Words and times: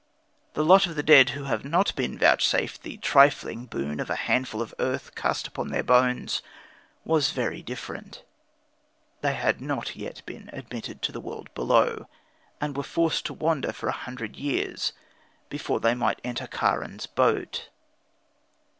The 0.55 0.65
lot 0.65 0.87
of 0.87 0.95
the 0.95 1.03
dead 1.03 1.29
who 1.37 1.43
have 1.43 1.63
not 1.63 1.95
been 1.95 2.17
vouchsafed 2.17 2.81
the 2.81 2.97
trifling 2.97 3.67
boon 3.67 3.99
of 3.99 4.09
a 4.09 4.15
handful 4.15 4.59
of 4.59 4.73
earth 4.79 5.13
cast 5.13 5.45
upon 5.45 5.67
their 5.69 5.83
bones 5.83 6.41
was 7.05 7.29
very 7.29 7.61
different. 7.61 8.23
They 9.21 9.35
had 9.35 9.61
not 9.61 9.95
yet 9.95 10.23
been 10.25 10.49
admitted 10.53 11.03
to 11.03 11.11
the 11.11 11.21
world 11.21 11.53
below, 11.53 12.07
and 12.59 12.75
were 12.75 12.81
forced 12.81 13.27
to 13.27 13.33
wander 13.35 13.71
for 13.71 13.89
a 13.89 14.01
hundred 14.09 14.35
years 14.37 14.91
before 15.49 15.79
they 15.79 15.93
might 15.93 16.19
enter 16.23 16.47
Charon's 16.47 17.05
boat. 17.05 17.69